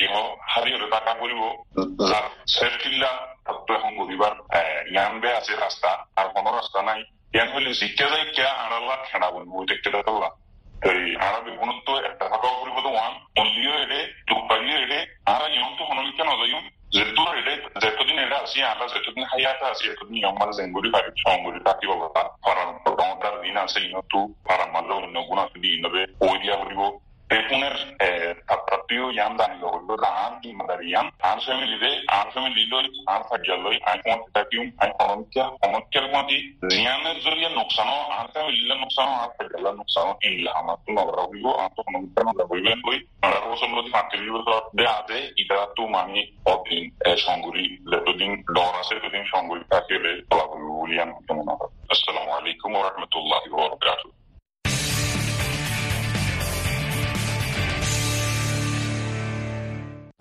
[0.00, 0.14] ইহ
[0.52, 1.42] হারিয়রে টাকা করিব
[2.02, 3.10] যার সেফটিল্লা
[3.66, 4.32] তো এখন গরিবার
[4.92, 7.00] ইয়ানবে আছে রাস্তা আর কোনো রাস্তা নাই
[7.34, 10.28] ইয়ান হলে শিক্ষা যায় কে আড়াল্লা খেড়া বলব দেখতে দেখলা
[10.82, 16.64] এই আরবে গুণত্ব একটা ভাগ পরিবর্ত ওয়ান অন্যীয় এলে দুপাইয়ে এলে আর ইয়ন্ত হনমিকা নজয়ুম
[16.92, 21.84] যেহেতু এলে যেতদিন এলে আসি আমরা যেতদিন হাইয়াতে আসি এতদিন ইয়মার জেঙ্গুরি পারি সঙ্গুরি তাকি
[21.90, 24.70] বাবা ফারাম ডংটার দিন আছে ইনতু ফারাম
[27.32, 30.32] মাঝে অন্য গুণ আছে দি ইনবে ওই দিয়া করিব তেপুনের তাত্তাপিও ইয়াম দানিলো হইল রান
[30.42, 36.06] কি মাদারিয়াম আর ফ্যামিলিতে আর ফ্যামিলি লই আর ফাজ্জালই আই কোন তাকিউম আই হনমিকা হনমিকার
[36.14, 36.36] মাটি
[36.68, 41.70] জিয়ানের জরিয়া নোকসানো আর ফ্যামিলিলে নোকসানো আর ফাজ্জালা নোকসানো ইল্লা আমার তো নবরা হইব আর
[41.76, 44.28] তো হনমিকা নবরা হইবেন কই আর বছর মধ্যে ফাঁকিলি
[44.74, 46.84] দে আছে ইটা তো মানে অদিন
[47.16, 49.94] সংগুরি লেতদিন ডর আছে এতদিন সংগুরি তাকে
[50.30, 51.48] বলা হইব বলি আমি কেমন
[51.92, 54.21] আসসালামু আলাইকুম ওয়া রাহমাতুল্লাহি ওয়া বারাকাতুহু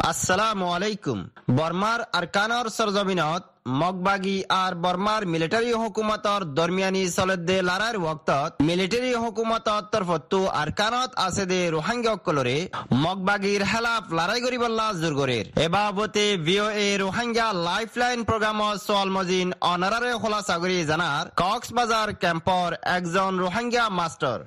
[0.09, 1.19] আসসালামু আলাইকুম।
[1.57, 3.43] বর্মার আরকানর সরজমিনত,
[3.81, 11.59] মগবাগি আর বর্মার মিলিটারি হুকুমতর দরমিয়ানি চলদে লারার ওক্তত মিলিটারি হুকুমতর তরফতো আরকানত আছে দে
[11.75, 12.57] রোহাঙ্গা অকলরে
[13.03, 16.25] মগবাগির হেলাফ লড়াই করিবল্লা জোর করের এবাবতে
[16.85, 23.83] VOA Rohingya life line programme সোয়াল মজিন অনারারে খোলাসা করি জানার কক্সবাজার ক্যাম্পর একজন রোহাঙ্গা
[23.99, 24.39] মাস্টার।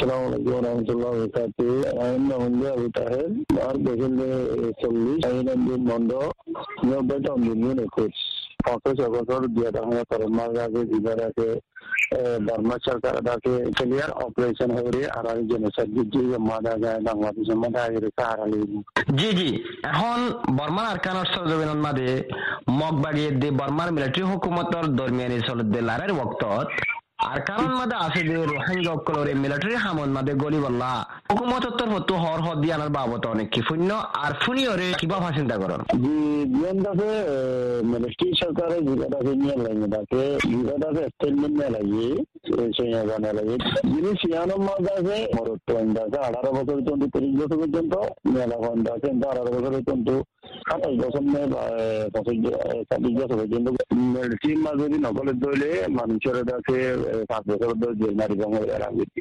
[0.00, 1.68] السلام عليكم ورحمة الله وبركاته
[2.06, 4.18] أنا من أبو طاهر بار بخل
[4.80, 6.20] চল্লিশ أنا من মন্ডো
[6.84, 8.14] নব্বইটা অঞ্জন একুশ
[8.60, 11.48] পঞ্চাশ বছর দিয়ে দেখা করোনার আগে দিবার আগে
[12.46, 17.98] বার্মা সরকার আগে ক্লিয়ার অপারেশন হয়ে আর আমি জেনোসাইড যে মারা যায় বাংলাদেশের মধ্যে আগে
[18.00, 18.60] রেখে হারালি
[19.18, 19.48] জি জি
[19.90, 20.18] এখন
[20.58, 22.08] বর্মার আরকানর সরজমিনত মাদে
[22.78, 26.68] মগবাগি দে বর্মার মিলিটারি হুকুমতর দরমিয়ানি চলদে লারের ওক্তত
[27.29, 30.91] আর কারণ মাদে আছে যে রোহিঙ্গা অকলরে মিলিটারি হামন মাদে গলি বললা।
[31.29, 33.89] হুকুমত তরফ হর হদ দিয়ানোর বাবদ অনেক কি শূন্য।
[34.23, 36.15] আর ফুনিয়রে কিবা চিন্তা করেন জি
[36.53, 37.11] বিয়ন্দাকে
[37.91, 42.07] মিনিস্ট্রি সরকারে জিগাটাকে নিয়ে লাগে তাকে। জিগাটাকে স্টেটমেন্ট নিয়ে লাগে
[42.75, 43.55] সেই জানা লাগে
[43.91, 47.93] যিনি সিয়ানো মাদাকে মরত্ব আন্দাকে আঠারো বছর পর্যন্ত, তিরিশ বছর পর্যন্ত
[48.35, 50.07] মেলা আন্দাকে কিন্তু আঠারো বছর পর্যন্ত,
[50.67, 51.41] সাতাশ বছর নে
[52.89, 53.67] ছাব্বিশ বছর পর্যন্ত।
[54.13, 56.77] মিলিটারির মাঝে যদি নকলের দইলে মানুষের কাছে
[57.29, 58.59] পাঁচ বছর ধরে জেল মারি জমা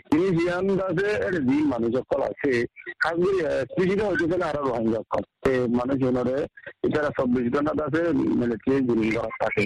[0.06, 1.08] তিনি জিয়ান দাসে
[1.48, 2.52] দিন মানুষ সকল আছে
[3.00, 5.22] খাসগুলি স্পেশালি হইতে আরও রোহিঙ্গা সকল
[5.74, 6.36] মানুষ ওনারে
[6.84, 8.02] এছাড়া চব্বিশ ঘণ্টা আছে
[8.34, 9.62] মিলিটারি জিনিস করা থাকে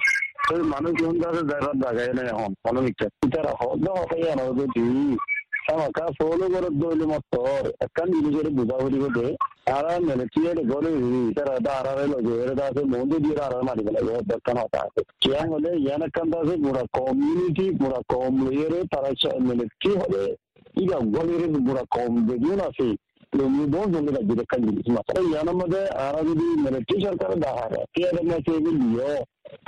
[0.74, 4.22] মানুষ কাছে যাইবার জায়গায় নাই এখন অনমিকটা এছাড়া হদ হকাই
[5.69, 7.33] আনার যদি আমাকা ফলো করে দইলে মত
[7.79, 9.25] একখান জিনিসের বুঝা করি বলে
[9.69, 10.91] আর মিলিটারি গলে
[11.21, 13.99] এছাড়া দাঁড়ারে লগে এর আছে মন্দির দিয়ে আর মারি গেলে
[14.31, 19.91] দরকার হতা আছে কেন হলে ইয়ান একখান আছে পুরা কমিউনিটি পুরা কম লইয়েরে তারা মিলিটারি
[19.95, 20.23] হবে
[20.77, 22.89] ಈಗ ಗೋಲಿರಿ ಬುಡ ಕಾಮ್ ಬೆದಿಯನ್ ಆಸಿ
[23.33, 24.53] ನೀವು ಜೊಂದಿರ ಗಿಡಕ್ಕ
[24.89, 29.11] ಮಾತ್ರ ಏನಮ್ಮದೆ ಆರಾದಿ ಮಿಲಿಟರಿ ಸರ್ಕಾರದ ಆಹಾರ ಕೇರಳ ಸೇವೆ লিও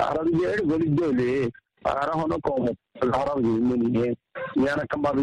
[0.06, 1.32] আরাদি
[1.87, 2.13] আরা
[5.05, 5.17] বার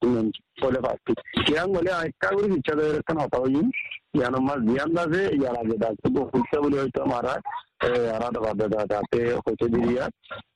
[0.00, 0.20] তুমি
[0.62, 1.12] বলে পাচ্ছি
[1.44, 3.56] কিয়াং বলে একটা করে ইচ্ছা করে রাখতে হতা হই
[4.16, 7.34] ইয়ানা মাল দিয়ান দাসে ইয়ারা গে দাস তো খুলতে বলে হয়তো মারা
[8.14, 10.04] আরাদা বাদে দাতে হতে দিরিয়া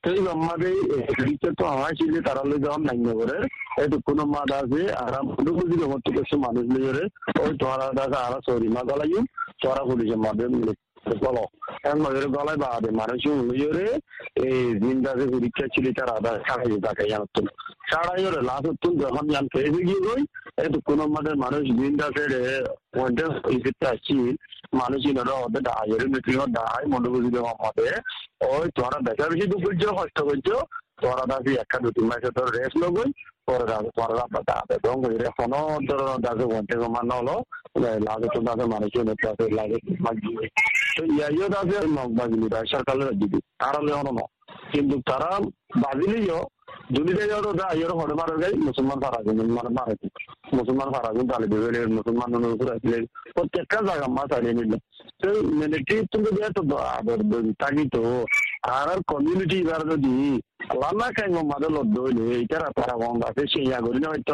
[0.01, 0.75] তো এই আমাদের
[1.19, 3.37] রিচে তো আমার ছিল তারা লই যাওয়ার নাই করে
[3.81, 7.03] এইটু কোনো মা দাসে আরাম শুধু বুঝি মত কিছু মানুষ লইরে
[7.41, 9.21] ওই তোরা দাসে আরা সরি মা গলাইও
[9.61, 10.73] তোরা পুলিশের মাধ্যমে
[11.05, 12.59] এখন নজরে গলায়
[12.91, 13.85] মানুষ নজরে
[14.47, 16.09] এই জিন্দাজে পরীক্ষা ছিল তার
[16.83, 17.03] তাকে
[18.25, 18.41] ওরে
[18.99, 20.21] যখন জান ফেসে গিয়ে গই
[20.85, 22.25] কোনো মানুষ জিন্দাজে
[24.73, 25.01] মানুষ
[25.35, 27.93] ওদের মিটিং ডাহাই মন্ডপুজি দেওয়া আমাদের।
[28.47, 30.47] ওই তোরা বেচা বেশি দুপুর কষ্ট করছ
[32.51, 33.11] রেস্ট লগই
[33.47, 37.35] পরে দাবি তোরা আপনার দাবে। এবং এখনও ধরো দাবে ঘন্টে কমান হলো।
[37.79, 39.05] লাগে তো দাবে মানুষের
[39.53, 40.47] লাগে মাগিয়ে
[40.97, 41.77] তো ইয়াইও দাবে
[43.59, 44.25] তারা লেওনো না।
[44.71, 45.29] কিন্তু তারা
[45.75, 46.39] বাজিলিও
[46.91, 50.09] যদি দেখো তো ইয়ের মারা গাই মুসলমান যায় মানে মারা যায়।
[50.53, 52.29] মুসলমান যায়, তাহলে দেবে মুসলমান
[53.35, 54.73] প্রত্যেকটা জায়গা মা চালিয়ে নিল।
[58.71, 60.13] আর কমিউনিটি এবার যদি
[60.73, 64.33] লানা কাইম মাদে লদ্দ হইলে ইতারা তারা কম আছে সেই আগরি না হইতো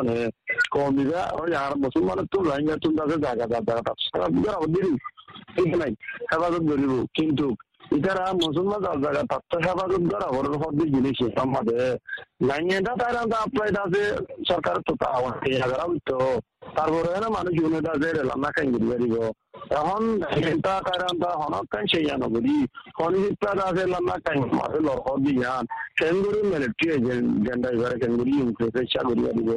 [5.77, 5.91] নাই
[6.29, 7.45] হেফাজত করিব কিন্তু
[7.91, 11.81] ইতারা মুসলমান যার জায়গা তার তো হেফাজত করা ওর হদ্দি জিনিস আমাদের
[12.41, 13.21] লাইঙ্গা তারা
[13.79, 14.03] আছে
[14.49, 14.75] সরকার
[16.07, 16.17] তো
[16.61, 19.15] তারপরে না মানুষ গুণটা যে লানা কাইম করিয়া দিব
[19.73, 20.01] এখন
[21.41, 22.25] হনক সেই জানো
[24.51, 25.63] মাসে লড়ক দিয়ান
[25.99, 26.95] কেঙ্গুরি মিলিটারি
[27.45, 28.31] জেন্ডা এবারে কেঙ্গুরি
[29.37, 29.49] দিব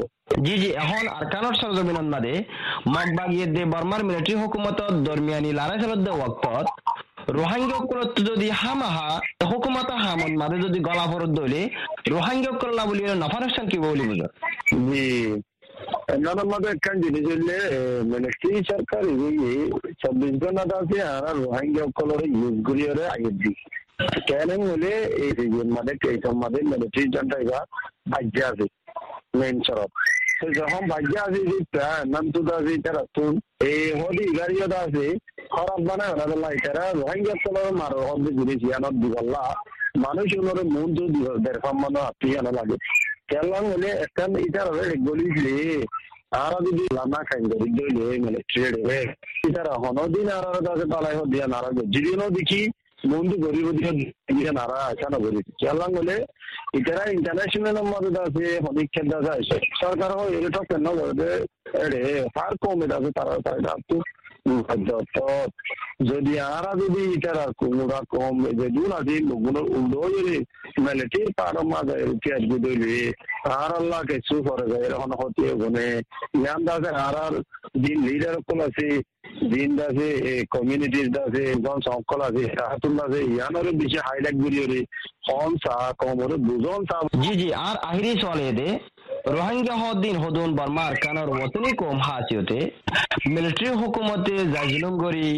[0.45, 1.55] জি জি এখন আরকানর
[2.09, 2.35] মাদে
[2.88, 6.67] মগবাগিয়ে দে বর্মার মিলিটারি হুকুমতত দরমিয়ানি লারাই চলত দে ওয়াক্তত।
[7.31, 9.09] রোহাঙ্গা কুলত যদি হামাহা
[9.51, 11.62] হুকুমত হামন মাদে যদি গলা ফরত দইলে
[12.11, 12.51] রোহাঙ্গা
[12.87, 14.29] বলি নফানুষ্ঠান কি বলি বুঝো
[14.87, 15.07] জি।
[16.12, 17.57] ನಮ್ಮದ ಕಂಡಿನಿಜಲ್ಲಿ
[18.05, 19.70] ಮಿನಿಸ್ಟ್ರಿ ಸರ್ಕಾರ ಇದೀವಿ
[20.03, 20.98] ಛಬ್ಬಿಸ್ ಜನ ದಾಸಿ
[21.38, 23.57] ರೋಹಿಂಗ್ಯ ಒಕ್ಕಲರ ಯೂಸ್ ಗುರಿಯರ ಆಗಿದ್ದಿ
[24.27, 25.40] ಕ್ಯಾನಿಂಗ್ ಮೇಲೆ ಈಗ
[28.12, 28.70] ಭಾಗ್ಯ ಆಸಿ
[29.38, 29.64] ಮೇನ್
[30.88, 33.22] ভাগ্য আছে যেটা নাম তো আছে তারা তো
[34.81, 35.18] আছে
[35.51, 38.94] খারাপ বানা হরা দলা তারা রোহিঙ্গা চলার মারো হদি ঘুরেছি আনত
[39.96, 40.35] মানুষ
[42.03, 42.77] আত্মীয় লাগে
[43.33, 45.57] কেলাম হলে একখান ইটার হবে গলিলে
[46.35, 47.71] আর যদি লানা খাই করি
[48.21, 49.01] মানে ট্রেড হবে
[49.47, 52.62] ইটার হনদিন আর তাকে পালাই দিয়া নারা গজিদিনও দেখি
[53.11, 56.16] বন্ধু গরিব দিয়ে নারা আসানো করি কেলাম হলে
[56.79, 60.11] ইতারা ইন্টারন্যাশনাল মধ্যে আছে অনেক ক্ষেত্রে আছে সরকার
[60.71, 61.31] কেন করে
[61.83, 62.03] এড়ে
[62.35, 63.35] হার কম এটা আছে তারা
[66.11, 70.37] যদি আরা যদি ইটারা কুমুরা কম, যদি নাদি লগুন উল্টো যদি
[70.85, 72.96] মেলেটির পার মাঝে রুটিয়ার গুদলি
[73.59, 75.85] আর আল্লাহ কিছু করে যায়, এরকম হতে ওখানে
[76.40, 77.35] ইয়ান দাসে আর আর
[77.85, 78.37] দিন লিডার
[78.68, 78.88] আছে,
[79.52, 80.09] দিন দাসে
[80.55, 83.20] কমিউনিটির দাসে একজন সকল আছে হাতুল দাসে
[83.81, 84.37] বেশি হাইলাইট
[85.28, 88.68] হন সা কমরে দুজন সা জি জি, আর আহিরি সওয়ালে
[89.29, 92.59] রোহিঙ্গা হদ্দিন হদুন বর্মার কানার ওতনি কম হাসিওতে
[93.27, 95.29] মিলিটারি হুকুমতে জাজিলুম গরি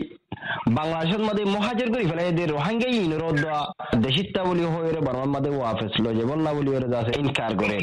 [0.71, 3.37] বাংলাদেশের মধ্যে মহাজের করি ফেলে এদের রোহিঙ্গা ইনরোদ
[4.03, 4.91] দেশিত্তা বলি হয়ে
[6.39, 7.79] না বলি আছে ইনকার করে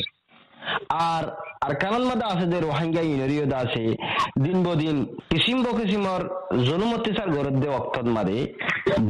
[1.08, 1.24] আর
[1.66, 1.74] আর
[2.32, 3.84] আছে যে রোহিঙ্গা ইনরিও আছে
[4.44, 4.96] দিন বদিন
[5.30, 6.22] কিসিম বকিসিমর
[6.66, 8.38] জুলুম অত্যাচার গরদ দে অক্তদ মাদে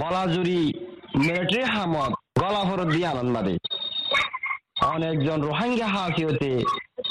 [0.02, 0.62] বলাজুরি
[1.18, 3.56] মিলিটারি হামত গলা ফরত দিয়ে আনন্দ মাদে
[4.90, 6.52] অনেকজন রোহিঙ্গা হাসিওতে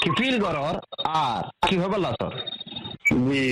[0.01, 0.75] কিফিল গরর
[1.21, 2.33] আর কি হবে লাসর?
[3.25, 3.45] জি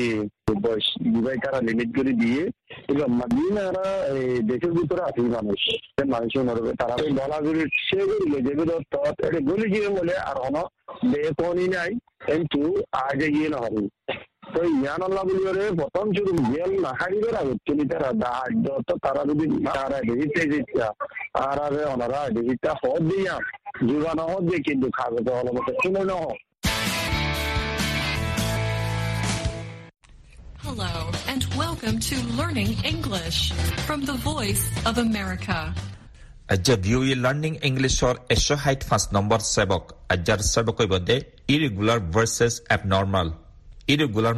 [0.63, 2.43] বয়স বিবাহ লিমিট করে দিয়ে
[2.91, 3.85] এবং মাদিনারা
[4.49, 5.61] দেশের ভিতরে আছে মানুষ।
[6.13, 10.55] মানুষের মরবে তারা গলা গুলি সে গরিল যেগুলো তত এটা গলি গিয়ে বলে আর অন
[11.11, 11.91] বেকনি নাই
[12.27, 12.61] কিন্তু
[13.01, 13.83] আগে গিয়ে না হবে।
[23.87, 24.25] জীবানো
[24.67, 26.17] কিন্তু খাবে তো অলমতে শুনে না
[30.65, 30.93] Hello,
[31.31, 33.39] and welcome to Learning English
[33.87, 35.57] from the Voice of America.
[36.53, 39.83] আজ্জা ভিউই লার্নিং ইংলিছৰ এশ ষাঠি পাঁচ নম্বৰ সেৱক।
[40.13, 41.17] আজ্জাৰ সেৱকৈ Bade
[41.53, 43.27] irregular verbs abnormal
[43.89, 44.35] irregular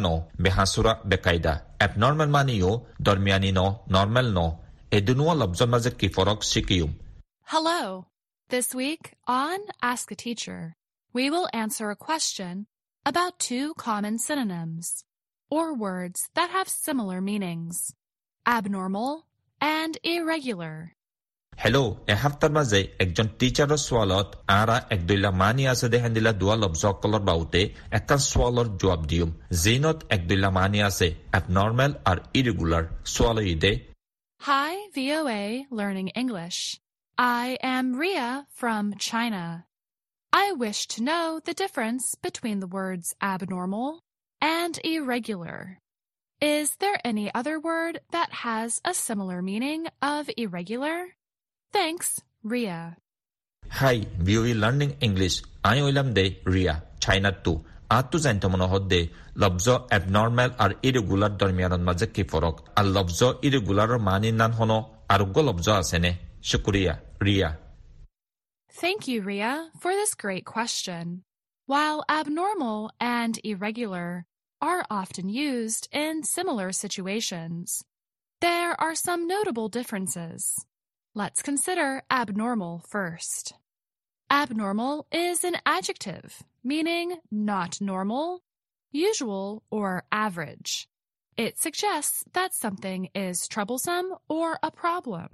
[0.00, 1.62] no behasura bekaida.
[1.80, 4.60] Abnormal yo dormiani no normal no.
[4.92, 6.44] Labzon maze ki forok
[7.46, 8.06] hello.
[8.48, 10.74] This week on ask a teacher
[11.12, 12.66] we will answer a question
[13.04, 15.04] about two common synonyms
[15.50, 17.92] or words that have similar meanings
[18.46, 19.26] abnormal
[19.60, 20.93] and irregular.
[21.56, 26.56] Hello, e haftar maze ekjon teacher swalot ara ek duila mani ase de handila dua
[26.56, 33.72] lobzokolor baute ekkan swalor jawab dium zinot ek duila mani ase abnormal or irregular swaloide
[34.40, 36.78] Hi VOA learning English.
[37.16, 39.64] I am Ria from China.
[40.32, 44.00] I wish to know the difference between the words abnormal
[44.42, 45.78] and irregular.
[46.40, 51.14] Is there any other word that has a similar meaning of irregular?
[51.74, 52.08] Thanks,
[52.44, 52.80] Ria.
[53.62, 55.34] Hi VOA learning English
[55.70, 57.52] I ওইলাম দে Ria চাইনাত টু
[57.96, 59.00] আঁতটো জানিত মনে হত দে
[59.42, 64.72] লব্জ abnormal আৰু irregular দৰমিয়ানৰ মাজে কি ফৰক আৰু লব্জ ইৰেগুলাৰৰ মানি নান হন
[65.14, 66.10] আৰোগ্য লব্জ আছেনে
[66.50, 66.92] শুক্ৰিয়া
[67.26, 67.50] Riya
[68.74, 71.04] Thank you, Ria, for this great question.
[71.68, 74.08] While abnormal and irregular
[74.60, 77.66] are often used in similar situations,
[78.42, 80.40] there are some notable differences.
[81.16, 83.54] Let's consider abnormal first.
[84.30, 88.40] Abnormal is an adjective meaning not normal,
[88.94, 90.88] usual, or average.
[91.38, 95.28] It suggests that something is troublesome or a problem.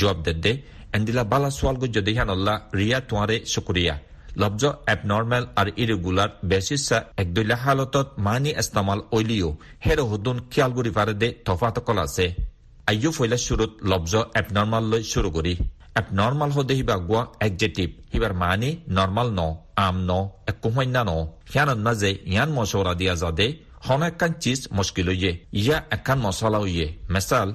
[0.00, 0.52] জবাব দে দে
[0.96, 3.94] এন্দিলা বালা সোয়ালগো যদি হানল্লা রিয়া তোয়ারে শুক্রিয়া
[4.42, 9.48] লব্জ এবনর্মেল আর irregular বেসিসা একদুইলা হালতত মানি ইস্তেমাল ওইলিও
[9.84, 12.26] হেরো হুদুন খেয়াল করি পারে দে তফাত call আছে
[12.90, 15.52] আইয়ো ফইলা শুরুত লব্জ এবনর্মাল লৈ শুরু করি
[16.00, 19.40] এবনর্মাল হদে হিবা গুয়া একজেটিভ হিবার মানি নর্মাল ন
[19.86, 20.10] আম ন
[20.50, 21.10] একো হইনা ন।
[21.52, 23.46] হিয়ানত মাঝে ইয়ান মশওরা দিয়া যাদে
[23.86, 27.48] হন একখান চিজ মুশকিল হইয়ে ইয়া একখান মশলা হইয়ে মেসাল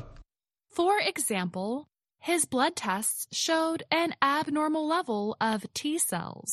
[0.73, 1.71] For example,
[2.29, 6.51] his blood tests showed an abnormal level of T cells.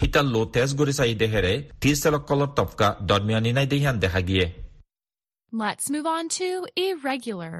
[0.00, 4.46] হিতাল লো তেজ গৰি চাই দেহেৰে টি চেলকলৰ টপকা দৰমিয়ানী নাই দেহিয়ান দেখা গিয়ে।
[5.62, 6.48] Let's move on to
[6.86, 7.54] irregular.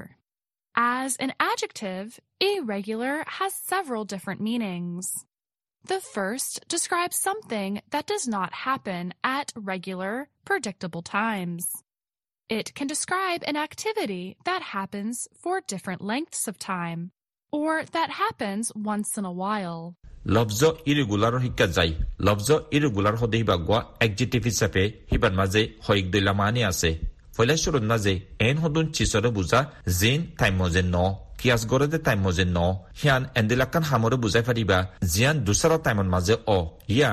[0.74, 5.26] As an adjective, irregular has several different meanings.
[5.84, 11.64] The first describes something that does not happen at regular, predictable times.
[12.50, 17.10] It can describe an activity that happens for different lengths of time,
[17.52, 19.94] or that happens once in a while.
[20.36, 21.92] লব্জ ইৰেগুলাৰৰ শিক্ষা যায়
[22.26, 26.90] লব্জ irregular সদে Hiba গোৱা একজিটিভ হিচাপে হিবাৰ মাজে হয়ক দৈলা মানি আছে
[27.35, 28.13] ফৈলাশ্বৰৰ মাজে
[28.47, 29.59] N সদুন চিচৰে বুজা
[29.99, 30.97] জিন time মজে ন
[31.39, 32.59] কিয়াজ গৰদে টাইম মজে ন
[32.99, 34.77] সিয়ান এন্দিলাকান হামৰে বুজাই ফাৰিবা
[35.11, 36.57] জিয়ান দুচাৰা টাইমৰ মাজে অ
[36.95, 37.11] ইয়া